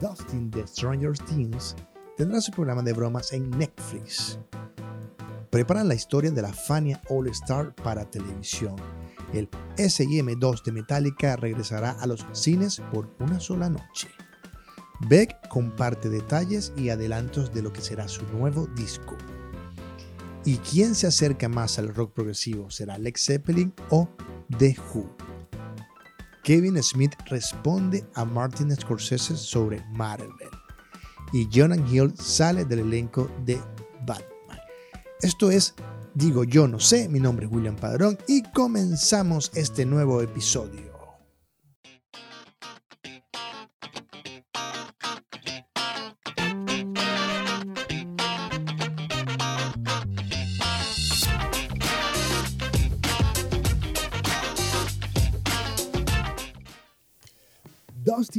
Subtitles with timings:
[0.00, 1.74] Dustin de Stranger Things
[2.16, 4.38] tendrá su programa de bromas en Netflix.
[5.50, 8.76] Preparan la historia de la Fania All Star para televisión.
[9.32, 14.08] El SIM2 de Metallica regresará a los cines por una sola noche.
[15.08, 19.16] Beck comparte detalles y adelantos de lo que será su nuevo disco.
[20.44, 22.70] ¿Y quién se acerca más al rock progresivo?
[22.70, 24.08] ¿Será Lex Zeppelin o
[24.58, 25.25] The Who?
[26.46, 30.30] Kevin Smith responde a Martin Scorsese sobre Marvel.
[31.32, 33.60] Y Jonathan Hill sale del elenco de
[34.06, 34.60] Batman.
[35.22, 35.74] Esto es
[36.14, 40.85] Digo Yo No Sé, mi nombre es William Padrón y comenzamos este nuevo episodio.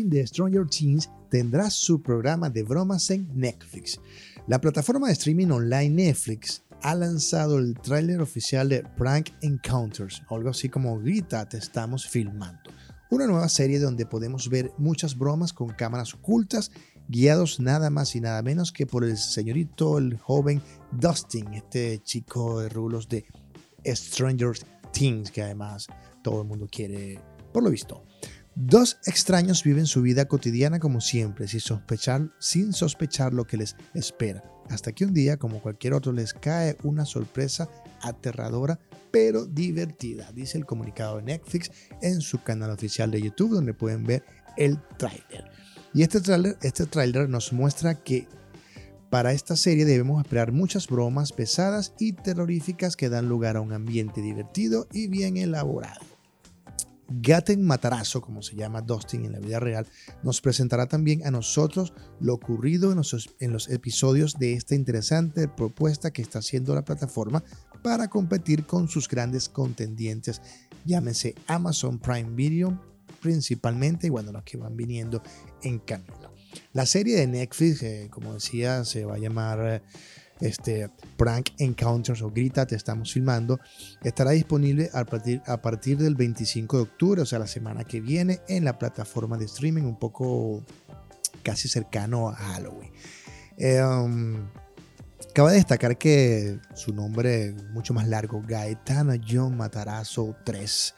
[0.10, 4.00] De Stranger Things tendrá su programa de bromas en Netflix.
[4.48, 10.50] La plataforma de streaming online Netflix ha lanzado el tráiler oficial de Prank Encounters, algo
[10.50, 12.62] así como Grita, te estamos filmando.
[13.10, 16.72] Una nueva serie donde podemos ver muchas bromas con cámaras ocultas,
[17.08, 22.60] guiados nada más y nada menos que por el señorito, el joven Dustin, este chico
[22.60, 23.26] de rulos de
[23.86, 24.58] Stranger
[24.92, 25.88] Things, que además
[26.22, 27.20] todo el mundo quiere,
[27.54, 28.04] por lo visto.
[28.60, 33.76] Dos extraños viven su vida cotidiana como siempre, sin sospechar, sin sospechar lo que les
[33.94, 34.44] espera.
[34.72, 37.70] Hasta que un día, como cualquier otro, les cae una sorpresa
[38.02, 38.80] aterradora
[39.12, 41.70] pero divertida, dice el comunicado de Netflix
[42.02, 44.24] en su canal oficial de YouTube, donde pueden ver
[44.58, 45.52] el tráiler.
[45.94, 48.28] Y este tráiler este tráiler nos muestra que
[49.12, 53.72] para esta serie debemos esperar muchas bromas pesadas y terroríficas que dan lugar a un
[53.72, 56.17] ambiente divertido y bien elaborado.
[57.10, 59.88] Gaten Matarazo, como se llama Dustin en la vida real,
[60.24, 66.22] nos presentará también a nosotros lo ocurrido en los, episodios de esta interesante propuesta que
[66.22, 67.44] está haciendo la plataforma
[67.84, 70.42] para competir con sus grandes contendientes,
[70.86, 72.82] llámese Amazon Prime Video
[73.22, 75.22] principalmente y bueno, los que van viniendo
[75.64, 76.34] en camino.
[76.74, 79.60] La serie de Netflix, como decía, se va a llamar...
[79.66, 79.82] Eh,
[80.42, 83.60] este Prank Encounters o Grita, te estamos filmando,
[84.04, 88.02] estará disponible a partir, a partir del 25 de octubre, o sea, la semana que
[88.02, 90.64] viene, en la plataforma de streaming, un poco
[91.44, 92.92] casi cercano a Halloween.
[93.58, 94.48] Eh, um,
[95.38, 100.96] Cabe destacar que su nombre mucho más largo, Gaetano John Matarazzo 3,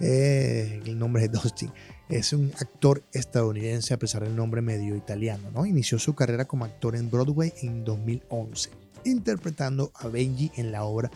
[0.00, 1.72] eh, el nombre de Dustin,
[2.08, 5.50] es un actor estadounidense a pesar del nombre medio italiano.
[5.52, 5.66] ¿no?
[5.66, 8.70] Inició su carrera como actor en Broadway en 2011,
[9.04, 11.10] interpretando a Benji en la obra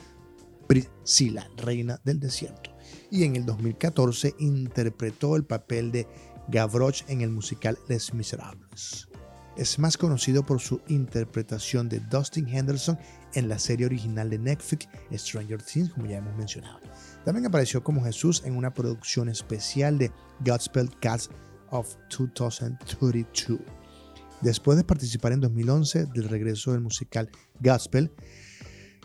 [0.66, 2.70] Priscilla, Reina del Desierto.
[3.10, 6.06] Y en el 2014 interpretó el papel de
[6.48, 9.08] Gavroche en el musical Les Miserables.
[9.56, 12.98] Es más conocido por su interpretación de Dustin Henderson
[13.34, 16.80] en la serie original de Netflix Stranger Things, como ya hemos mencionado.
[17.24, 20.10] También apareció como Jesús en una producción especial de
[20.40, 21.28] Gospel Cats
[21.70, 23.60] of 2032.
[24.40, 27.30] Después de participar en 2011 del regreso del musical
[27.60, 28.10] Gospel,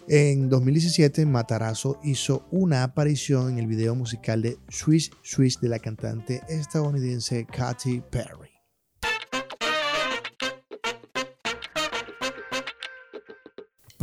[0.08, 5.80] en 2017 Matarazzo hizo una aparición en el video musical de Swiss Swiss de la
[5.80, 8.47] cantante estadounidense Katy Perry.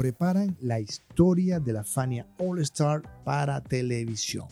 [0.05, 4.47] Preparan la historia de la Fania All Star para televisión.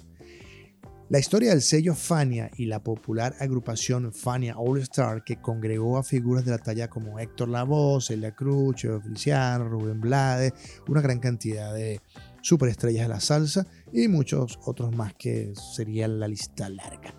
[1.10, 6.04] La historia del sello Fania y la popular agrupación Fania All Star que congregó a
[6.04, 10.54] figuras de la talla como Héctor Lavoe, Celia Cruz, Feliciano, Rubén Blade,
[10.88, 12.00] una gran cantidad de
[12.40, 17.14] superestrellas de la salsa y muchos otros más que sería la lista larga.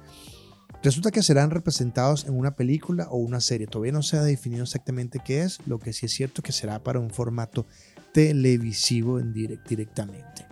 [0.83, 3.67] Resulta que serán representados en una película o una serie.
[3.67, 6.83] Todavía no se ha definido exactamente qué es, lo que sí es cierto que será
[6.83, 7.65] para un formato
[8.13, 10.45] televisivo en directamente.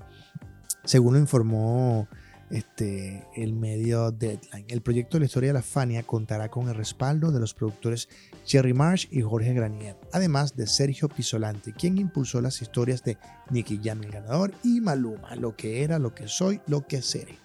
[0.84, 2.08] Según lo informó
[2.50, 6.76] este, el medio Deadline, el proyecto de la historia de la Fania contará con el
[6.76, 8.10] respaldo de los productores
[8.46, 13.18] Jerry Marsh y Jorge Granier, además de Sergio Pisolante, quien impulsó las historias de
[13.52, 17.38] Nicky Jam el ganador y Maluma, lo que era, lo que soy, lo que seré.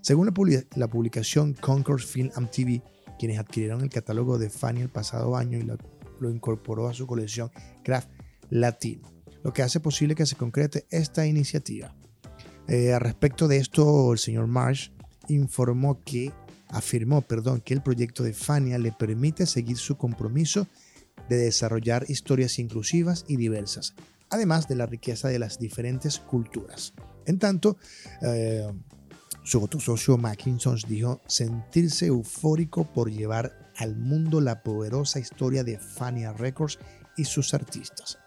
[0.00, 0.32] Según
[0.76, 2.82] la, publicación Concord Film and TV,
[3.18, 5.76] quienes adquirieron el catálogo de Fania el pasado año y lo,
[6.30, 7.50] incorporó a su colección
[7.82, 8.08] Craft
[8.48, 9.13] Latino
[9.44, 11.94] lo que hace posible que se concrete esta iniciativa.
[12.66, 14.90] Eh, respecto de esto, el señor Marsh
[15.28, 16.32] informó que,
[16.68, 20.66] afirmó, perdón, que el proyecto de Fania le permite seguir su compromiso
[21.28, 23.94] de desarrollar historias inclusivas y diversas,
[24.30, 26.94] además de la riqueza de las diferentes culturas.
[27.26, 27.76] En tanto,
[28.22, 28.66] eh,
[29.42, 35.78] su otro socio Mackinson dijo sentirse eufórico por llevar al mundo la poderosa historia de
[35.78, 36.78] Fania Records
[37.16, 38.18] y sus artistas.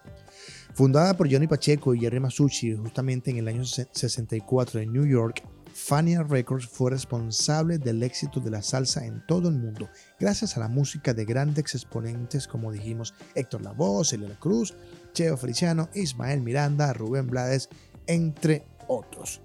[0.78, 5.42] Fundada por Johnny Pacheco y Jerry Masucci justamente en el año 64 en New York,
[5.74, 9.90] Fania Records fue responsable del éxito de la salsa en todo el mundo,
[10.20, 14.76] gracias a la música de grandes exponentes como dijimos Héctor Lavoe, Elena Cruz,
[15.14, 17.70] Cheo Feliciano, Ismael Miranda, Rubén Blades,
[18.06, 19.42] entre otros.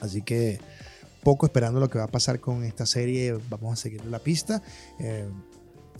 [0.00, 0.60] Así que
[1.22, 4.62] poco esperando lo que va a pasar con esta serie, vamos a seguir la pista.
[4.98, 5.28] Eh,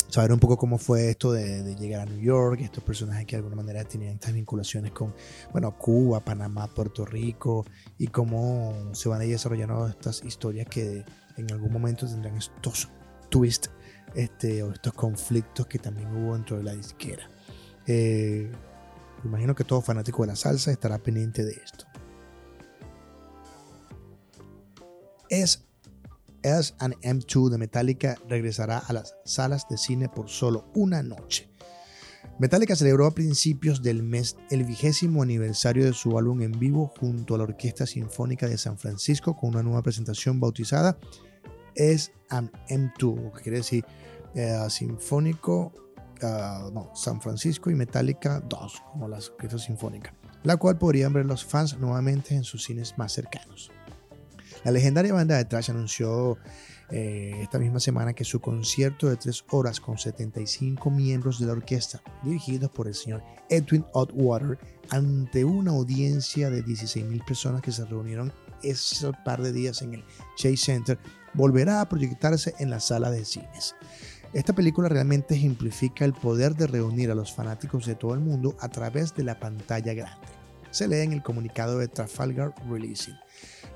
[0.08, 3.38] saber un poco cómo fue esto de, llegar a New York, estos personajes que de
[3.38, 5.14] alguna manera tenían estas vinculaciones con,
[5.52, 7.64] bueno, Cuba, Panamá, Puerto Rico,
[7.98, 11.04] y cómo se van a ir desarrollando estas historias que
[11.36, 12.88] en algún momento tendrán estos
[13.28, 13.70] twists
[14.14, 17.28] este, o estos conflictos que también hubo dentro de la disquera.
[17.86, 18.50] Eh,
[19.24, 21.86] imagino que todo fanático de la salsa estará pendiente de esto.
[25.28, 25.63] Es
[26.44, 31.48] S and M2 de Metallica regresará a las salas de cine por solo una noche.
[32.38, 37.34] Metallica celebró a principios del mes el vigésimo aniversario de su álbum en vivo junto
[37.34, 40.98] a la Orquesta Sinfónica de San Francisco con una nueva presentación bautizada
[41.74, 43.84] S and M2, que quiere decir
[44.34, 45.72] eh, Sinfónico,
[46.22, 51.26] ah, no, San Francisco y Metallica 2, como la Orquesta Sinfónica, la cual podrían ver
[51.26, 53.70] los fans nuevamente en sus cines más cercanos.
[54.64, 56.38] La legendaria banda de Trash anunció
[56.90, 61.52] eh, esta misma semana que su concierto de tres horas con 75 miembros de la
[61.52, 64.58] orquesta, dirigidos por el señor Edwin Ottwater,
[64.88, 68.32] ante una audiencia de 16.000 personas que se reunieron
[68.62, 70.04] ese par de días en el
[70.36, 70.98] Chase Center,
[71.34, 73.74] volverá a proyectarse en la sala de cines.
[74.32, 78.56] Esta película realmente ejemplifica el poder de reunir a los fanáticos de todo el mundo
[78.60, 80.26] a través de la pantalla grande.
[80.70, 83.14] Se lee en el comunicado de Trafalgar Releasing.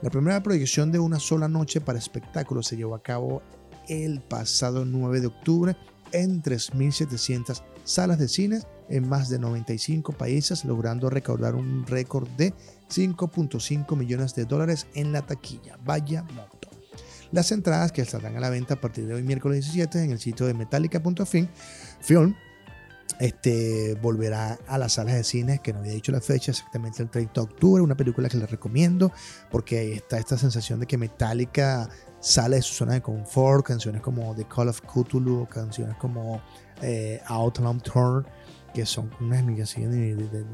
[0.00, 3.42] La primera proyección de una sola noche para espectáculos se llevó a cabo
[3.88, 5.76] el pasado 9 de octubre
[6.12, 12.54] en 3.700 salas de cine en más de 95 países, logrando recaudar un récord de
[12.88, 15.76] 5.5 millones de dólares en la taquilla.
[15.84, 16.68] Vaya monto.
[17.32, 20.20] Las entradas que estarán a la venta a partir de hoy miércoles 17 en el
[20.20, 21.48] sitio de metallica.film
[23.18, 27.10] este, volverá a las salas de cine, que no había dicho la fecha, exactamente el
[27.10, 29.12] 30 de octubre, una película que les recomiendo,
[29.50, 31.88] porque está esta sensación de que Metallica
[32.20, 36.40] sale de su zona de confort, canciones como The Call of Cthulhu, canciones como
[36.82, 38.26] eh, Outland Turn,
[38.72, 40.44] que son unas de, de,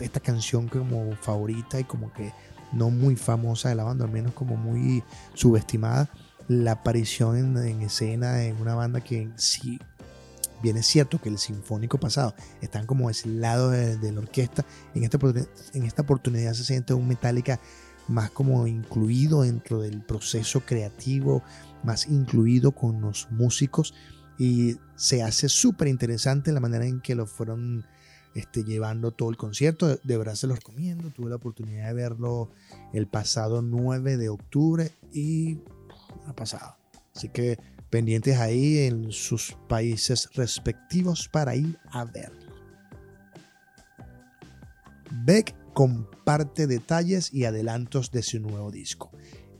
[0.00, 2.32] esta canción como favorita y como que
[2.72, 5.04] no muy famosa de la banda, al menos como muy
[5.34, 6.10] subestimada,
[6.48, 9.78] la aparición en, en escena en una banda que sí
[10.62, 14.64] Bien es cierto que el sinfónico pasado están como ese lado de, la orquesta.
[14.94, 15.18] En esta,
[15.74, 17.60] en esta oportunidad se siente un Metallica
[18.08, 21.42] más como incluido dentro del proceso creativo,
[21.84, 23.94] más incluido con los músicos
[24.38, 27.84] y se hace súper interesante la manera en que lo fueron
[28.34, 29.96] este, llevando todo el concierto.
[29.96, 31.10] De, verdad se los recomiendo.
[31.10, 32.50] Tuve la oportunidad de verlo
[32.92, 35.58] el pasado 9 de octubre y
[36.26, 36.76] ha pasado.
[37.14, 37.58] Así que
[37.90, 42.52] pendientes ahí en sus países respectivos para ir a verlo.
[45.24, 49.10] Beck comparte detalles y adelantos de su nuevo disco.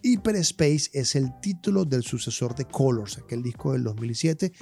[0.03, 4.53] Hyperspace es el título del sucesor de Colors, aquel disco del 2007,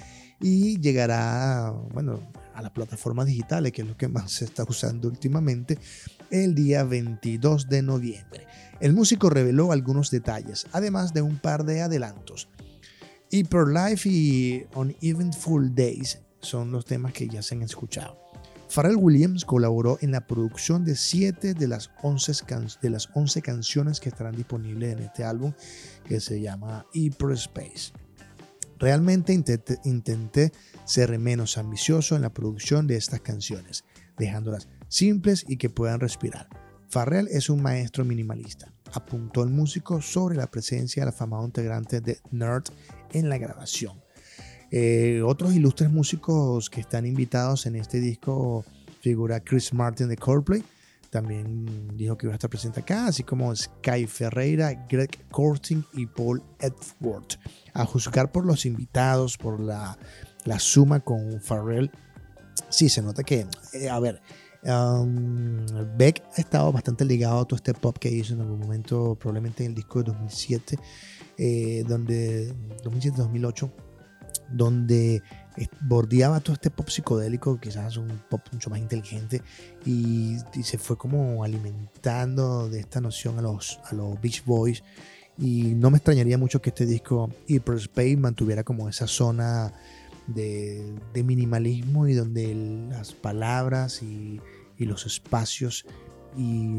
[0.41, 2.21] y llegará bueno,
[2.55, 5.79] a las plataformas digitales, que es lo que más se está usando últimamente,
[6.31, 8.47] el día 22 de noviembre.
[8.81, 12.49] El músico reveló algunos detalles, además de un par de adelantos.
[13.31, 18.19] Hyper Life y On Eventful Days son los temas que ya se han escuchado.
[18.69, 22.33] Pharrell Williams colaboró en la producción de 7 de las 11,
[22.83, 25.53] de las 11 canciones que estarán disponibles en este álbum
[26.05, 27.93] que se llama Hyperspace.
[28.79, 30.53] Realmente intenté, intenté
[30.85, 33.85] ser menos ambicioso en la producción de estas canciones,
[34.19, 36.49] dejándolas simples y que puedan respirar.
[36.89, 42.19] Farrell es un maestro minimalista, apuntó el músico sobre la presencia del afamado integrante de
[42.31, 42.65] Nerd
[43.13, 44.01] en la grabación.
[44.71, 48.65] Eh, otros ilustres músicos que están invitados en este disco
[49.01, 50.65] figura Chris Martin de Coldplay,
[51.11, 56.07] también dijo que iba a estar presente acá, así como Sky Ferreira, Greg Corting y
[56.07, 57.39] Paul Edgeworth.
[57.73, 59.97] A juzgar por los invitados, por la,
[60.45, 61.91] la suma con Farrell,
[62.69, 64.21] sí se nota que, eh, a ver,
[64.67, 65.65] um,
[65.97, 69.65] Beck ha estado bastante ligado a todo este pop que hizo en algún momento, probablemente
[69.65, 70.79] en el disco de 2007
[71.39, 73.71] eh, donde 2007-2008,
[74.51, 75.23] donde
[75.83, 79.43] bordeaba todo este pop psicodélico, quizás un pop mucho más inteligente,
[79.85, 84.83] y, se fue como alimentando de esta noción a los, a los Beach Boys.
[85.39, 89.75] Y no me extrañaría mucho que este disco Hyperspace mantuviera como esa zona
[90.27, 92.55] de, minimalismo y donde
[92.91, 94.41] las palabras y,
[94.79, 95.87] los espacios
[96.37, 96.71] y,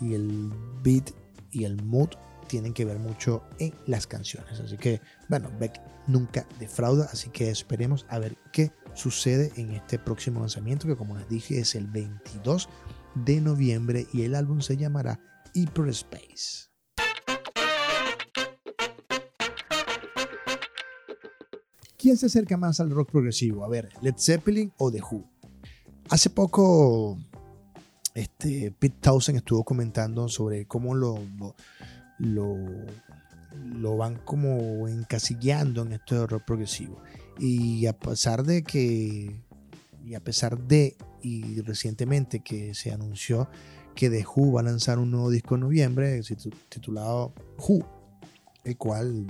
[0.00, 1.10] y, el beat
[1.50, 2.10] y el mood
[2.48, 4.60] tienen que ver mucho en las canciones.
[4.60, 9.98] Así que, bueno, Beck nunca defrauda, así que esperemos a ver qué sucede en este
[9.98, 12.68] próximo lanzamiento, que como les dije es el 22
[13.14, 15.20] de noviembre y el álbum se llamará
[15.54, 16.75] Hyperspace.
[22.06, 23.64] ¿Quién se acerca más al rock progresivo?
[23.64, 25.24] A ver, Led Zeppelin o The Who.
[26.08, 27.18] Hace poco
[28.14, 31.18] este, Pete Townsend estuvo comentando sobre cómo lo,
[32.20, 32.56] lo,
[33.60, 37.02] lo, van como encasillando en esto de rock progresivo.
[37.40, 39.42] Y a pesar de que,
[40.04, 43.48] y a pesar de, y recientemente que se anunció
[43.96, 46.20] que The Who va a lanzar un nuevo disco en noviembre
[46.68, 47.84] titulado Who,
[48.62, 49.26] el cual,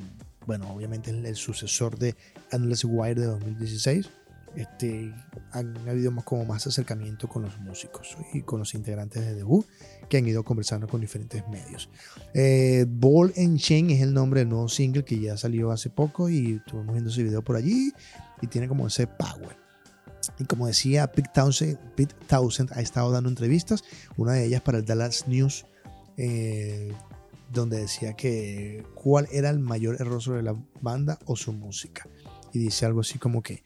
[0.46, 2.14] bueno, obviamente es el sucesor de
[2.52, 4.08] Endless Wire de 2016
[4.56, 5.14] este,
[5.52, 9.44] han habido más, como más acercamiento con los músicos y con los integrantes de The
[9.44, 9.64] Who
[10.08, 11.90] que han ido conversando con diferentes medios.
[12.32, 16.30] Eh, Ball and Chain es el nombre del nuevo single que ya salió hace poco
[16.30, 17.92] y estuvimos viendo ese video por allí
[18.40, 19.56] y tiene como ese power.
[20.38, 23.84] Y como decía, Pete Townsend, Pete Townsend ha estado dando entrevistas,
[24.16, 25.66] una de ellas para el Dallas News,
[26.16, 26.92] eh,
[27.52, 32.08] donde decía que cuál era el mayor error sobre la banda o su música.
[32.52, 33.62] Y dice algo así como que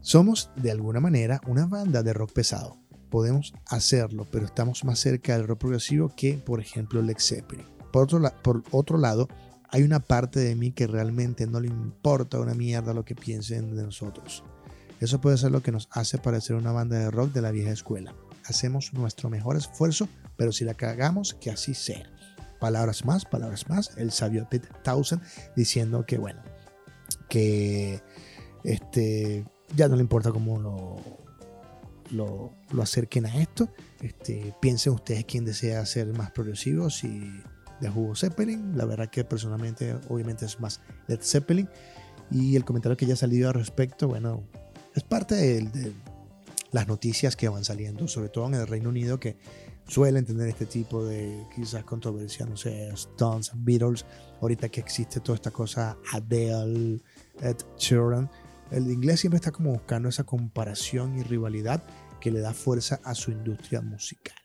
[0.00, 2.78] somos, de alguna manera, una banda de rock pesado.
[3.10, 7.66] Podemos hacerlo, pero estamos más cerca del rock progresivo que, por ejemplo, Led Zeppelin.
[7.92, 9.28] Por otro, por otro lado,
[9.68, 13.76] hay una parte de mí que realmente no le importa una mierda lo que piensen
[13.76, 14.42] de nosotros.
[15.00, 17.72] Eso puede ser lo que nos hace parecer una banda de rock de la vieja
[17.72, 18.14] escuela.
[18.46, 22.10] Hacemos nuestro mejor esfuerzo, pero si la cagamos, que así sea.
[22.60, 23.96] Palabras más, palabras más.
[23.96, 25.22] El sabio Pete Townsend
[25.56, 26.42] diciendo que, bueno,
[27.28, 28.02] que
[28.64, 30.58] este, ya no le importa cómo
[32.10, 33.68] lo, lo, acerquen a esto.
[34.00, 37.42] Este, piensen ustedes quién desea ser más progresivo, si
[37.80, 38.76] de Hugo Zeppelin.
[38.76, 41.68] La verdad que personalmente, obviamente, es más Led Zeppelin.
[42.30, 44.44] Y el comentario que ya ha salido al respecto, bueno,
[44.94, 45.92] es parte de,
[46.72, 49.36] las noticias que van saliendo, sobre todo en el Reino Unido, que
[49.90, 54.06] suelen tener este tipo de quizás controversia, no sé, Stones, Beatles,
[54.40, 57.00] ahorita que existe toda esta cosa, Adele,
[57.40, 58.30] Ed Sheeran
[58.70, 61.82] el inglés siempre está como buscando esa comparación y rivalidad
[62.20, 64.36] que le da fuerza a su industria musical.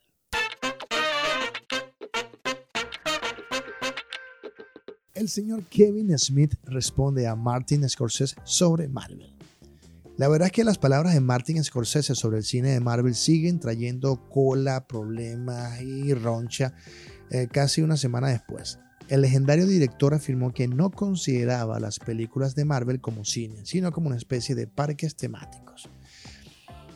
[5.13, 9.34] El señor Kevin Smith responde a Martin Scorsese sobre Marvel.
[10.17, 13.59] La verdad es que las palabras de Martin Scorsese sobre el cine de Marvel siguen
[13.59, 16.73] trayendo cola, problemas y roncha
[17.31, 18.79] eh, casi una semana después.
[19.09, 24.07] El legendario director afirmó que no consideraba las películas de Marvel como cine, sino como
[24.07, 25.89] una especie de parques temáticos.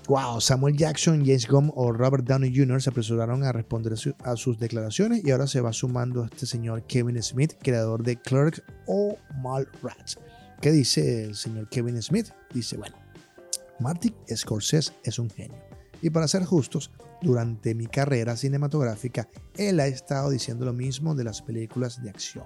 [0.08, 2.82] Wow, Samuel Jackson, James Gunn o Robert Downey Jr.
[2.82, 7.22] se apresuraron a responder a sus declaraciones y ahora se va sumando este señor Kevin
[7.22, 10.18] Smith, creador de Clerks o Mallrats.
[10.62, 12.30] ¿Qué dice el señor Kevin Smith?
[12.54, 12.96] Dice, bueno,
[13.80, 15.58] Martin Scorsese es un genio.
[16.02, 21.24] Y para ser justos, durante mi carrera cinematográfica, él ha estado diciendo lo mismo de
[21.24, 22.46] las películas de acción.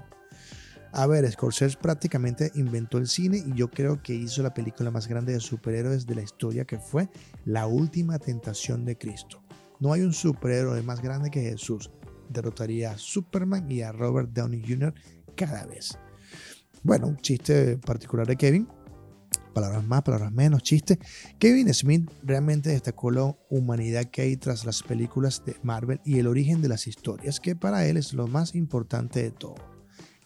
[0.91, 5.07] A ver, Scorsese prácticamente inventó el cine y yo creo que hizo la película más
[5.07, 7.09] grande de superhéroes de la historia que fue
[7.45, 9.41] La Última Tentación de Cristo.
[9.79, 11.89] No hay un superhéroe más grande que Jesús.
[12.29, 14.93] Derrotaría a Superman y a Robert Downey Jr.
[15.35, 15.97] cada vez.
[16.83, 18.67] Bueno, un chiste particular de Kevin,
[19.53, 20.99] palabras más, palabras menos, chiste.
[21.39, 26.27] Kevin Smith realmente destacó la humanidad que hay tras las películas de Marvel y el
[26.27, 29.55] origen de las historias, que para él es lo más importante de todo.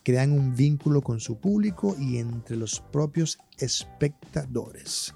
[0.04, 5.14] Crean un vínculo con su público y entre los propios espectadores.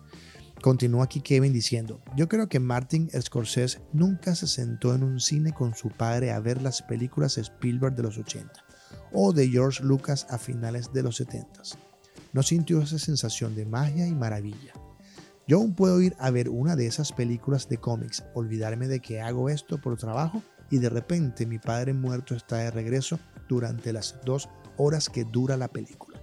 [0.62, 5.54] Continúa aquí Kevin diciendo, yo creo que Martin Scorsese nunca se sentó en un cine
[5.54, 8.52] con su padre a ver las películas Spielberg de los 80
[9.14, 11.64] o de George Lucas a finales de los 70
[12.34, 14.74] no sintió esa sensación de magia y maravilla.
[15.48, 19.22] Yo aún puedo ir a ver una de esas películas de cómics, olvidarme de que
[19.22, 23.20] hago esto por trabajo y de repente mi padre muerto está de regreso
[23.50, 26.22] durante las dos horas que dura la película.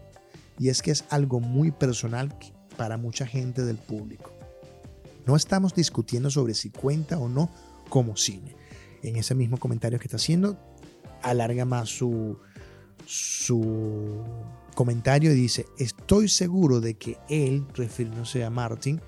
[0.58, 2.34] Y es que es algo muy personal
[2.76, 4.32] para mucha gente del público.
[5.26, 7.50] No estamos discutiendo sobre si cuenta o no
[7.90, 8.56] como cine.
[9.02, 10.58] En ese mismo comentario que está haciendo,
[11.22, 12.38] alarga más su,
[13.04, 14.24] su
[14.74, 15.66] comentario y dice,
[16.08, 18.98] estoy seguro de que él, refiriéndose a Martin,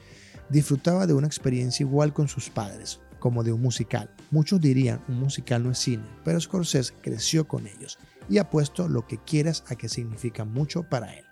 [0.51, 4.15] disfrutaba de una experiencia igual con sus padres, como de un musical.
[4.31, 8.87] Muchos dirían, un musical no es cine, pero Scorsese creció con ellos y ha puesto
[8.87, 11.25] lo que quieras a que significa mucho para él.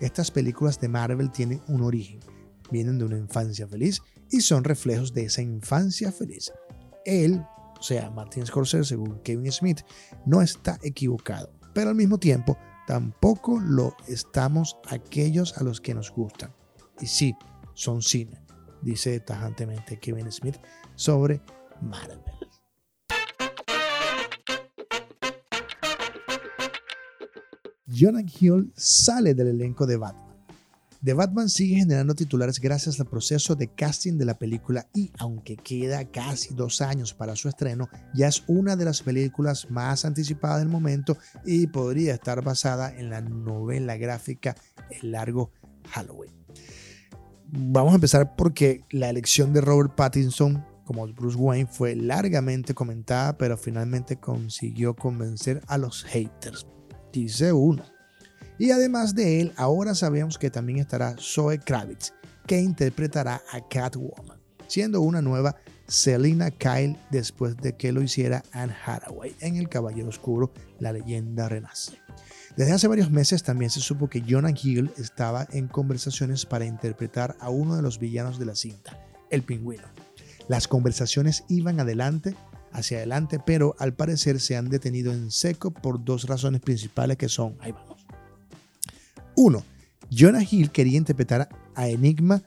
[0.00, 2.20] Estas películas de Marvel tienen un origen,
[2.70, 4.00] vienen de una infancia feliz
[4.30, 6.50] y son reflejos de esa infancia feliz.
[7.04, 7.44] Él,
[7.78, 9.80] o sea, Martin Scorsese, según Kevin Smith,
[10.24, 12.56] no está equivocado, pero al mismo tiempo
[12.90, 16.52] tampoco lo estamos aquellos a los que nos gustan.
[17.00, 17.36] Y sí,
[17.72, 18.42] son cine,
[18.82, 20.56] dice tajantemente Kevin Smith
[20.96, 21.40] sobre
[21.80, 22.18] Marvel.
[27.86, 30.29] Jonah Hill sale del elenco de Batman.
[31.02, 35.56] The Batman sigue generando titulares gracias al proceso de casting de la película y aunque
[35.56, 40.58] queda casi dos años para su estreno, ya es una de las películas más anticipadas
[40.58, 41.16] del momento
[41.46, 44.54] y podría estar basada en la novela gráfica
[44.90, 45.52] El largo
[45.88, 46.34] Halloween.
[47.46, 53.38] Vamos a empezar porque la elección de Robert Pattinson como Bruce Wayne fue largamente comentada,
[53.38, 56.66] pero finalmente consiguió convencer a los haters.
[57.12, 57.84] Dice uno.
[58.60, 62.12] Y además de él, ahora sabemos que también estará Zoe Kravitz,
[62.46, 65.56] que interpretará a Catwoman, siendo una nueva
[65.88, 71.48] Selina Kyle después de que lo hiciera Anne Hathaway en El Caballero Oscuro, la leyenda
[71.48, 71.92] renace.
[72.54, 77.36] Desde hace varios meses también se supo que Jonah Hill estaba en conversaciones para interpretar
[77.40, 79.88] a uno de los villanos de la cinta, el pingüino.
[80.48, 82.36] Las conversaciones iban adelante,
[82.72, 87.30] hacia adelante, pero al parecer se han detenido en seco por dos razones principales que
[87.30, 87.56] son.
[89.42, 89.64] Uno,
[90.10, 92.42] Jonah Hill quería interpretar a Enigma,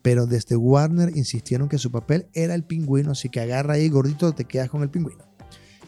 [0.00, 4.32] pero desde Warner insistieron que su papel era el pingüino, así que agarra ahí gordito,
[4.32, 5.22] te quedas con el pingüino.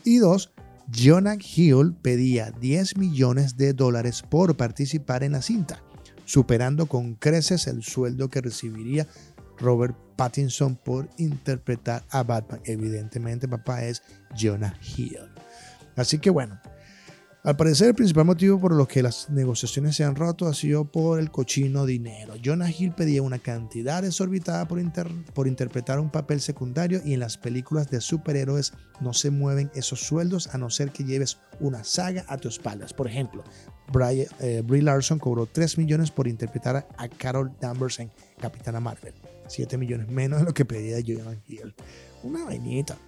[0.04, 0.52] Y dos,
[0.94, 5.82] Jonah Hill pedía 10 millones de dólares por participar en la cinta,
[6.26, 9.06] superando con creces el sueldo que recibiría
[9.56, 12.60] Robert Pattinson por interpretar a Batman.
[12.66, 14.02] Evidentemente, papá es
[14.38, 15.20] Jonah Hill.
[15.96, 16.60] Así que bueno,
[17.42, 20.84] al parecer, el principal motivo por lo que las negociaciones se han roto ha sido
[20.84, 22.34] por el cochino dinero.
[22.44, 24.78] Jonah Hill pedía una cantidad exorbitada por,
[25.32, 30.00] por interpretar un papel secundario y en las películas de superhéroes no se mueven esos
[30.00, 32.92] sueldos a no ser que lleves una saga a tus espaldas.
[32.92, 33.42] Por ejemplo,
[34.40, 39.14] eh, Brie Larson cobró 3 millones por interpretar a Carol Danvers en Capitana Marvel.
[39.48, 41.74] 7 millones menos de lo que pedía Jonah Hill.
[42.22, 42.98] Una vainita.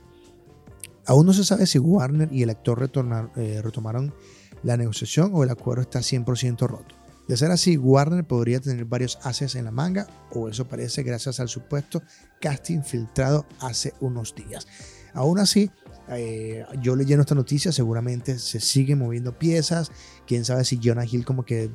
[1.07, 2.91] Aún no se sabe si Warner y el actor
[3.37, 4.15] eh, retomaron
[4.63, 6.95] la negociación o el acuerdo está 100% roto.
[7.29, 11.41] De ser así, Warner podría tener varios haces en la manga, o eso parece gracias
[11.41, 12.03] al supuesto
[12.41, 14.67] casting filtrado hace unos días.
[15.15, 15.71] Aún así,
[16.09, 19.93] eh, yo leyendo esta noticia, seguramente se siguen moviendo piezas.
[20.27, 21.71] Quién sabe si Jonah Hill, como que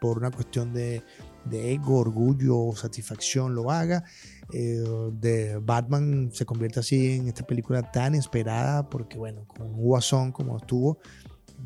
[0.00, 1.02] por una cuestión de,
[1.44, 4.04] de ego, orgullo satisfacción lo haga.
[4.52, 9.76] Eh, de Batman se convierte así en esta película tan esperada porque bueno, con un
[9.76, 10.98] guasón como estuvo,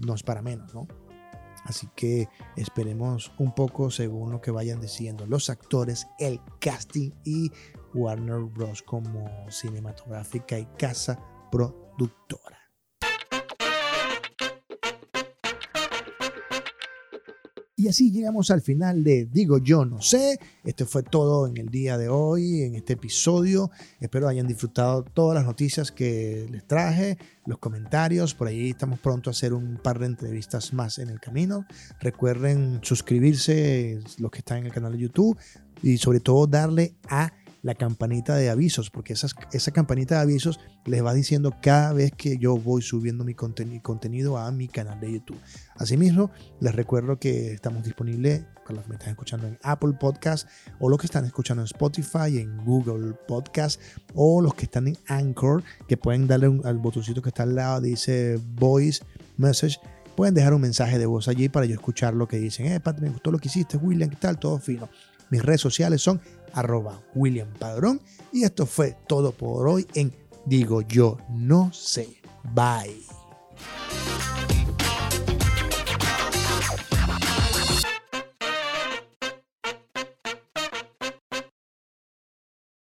[0.05, 0.89] no es para menos, ¿no?
[1.65, 7.53] Así que esperemos un poco según lo que vayan diciendo los actores, el casting y
[7.95, 8.83] Warner Bros.
[8.83, 11.19] como cinematográfica y casa
[11.51, 12.62] productora.
[17.83, 20.39] Y así llegamos al final de Digo Yo No Sé.
[20.63, 23.73] Esto fue todo en el día de hoy, en este episodio.
[23.99, 28.35] Espero hayan disfrutado todas las noticias que les traje, los comentarios.
[28.35, 31.67] Por ahí estamos pronto a hacer un par de entrevistas más en el camino.
[31.99, 35.37] Recuerden suscribirse los que están en el canal de YouTube
[35.83, 41.05] y sobre todo darle a la campanita de avisos, porque esa campanita de avisos les
[41.05, 45.39] va diciendo cada vez que yo voy subiendo mi contenido a mi canal de YouTube.
[45.77, 50.49] Asimismo, les recuerdo que estamos disponibles para los que me están escuchando en Apple Podcast
[50.81, 53.81] o los que están escuchando en Spotify, en Google Podcast
[54.15, 57.81] o los que están en Anchor, que pueden darle al botoncito que está al lado,
[57.81, 59.05] dice Voice
[59.37, 59.79] Message
[60.13, 62.67] pueden dejar un mensaje de voz allí para yo escuchar lo que dicen.
[62.67, 64.39] Eh, Pat, me gustó lo que hiciste, William, ¿qué tal?
[64.39, 64.89] Todo fino.
[65.33, 66.21] Mis redes sociales son
[66.53, 67.01] arroba.
[68.33, 70.15] Y esto fue todo por hoy en
[70.45, 72.21] Digo Yo No Sé.
[72.55, 73.22] Bye.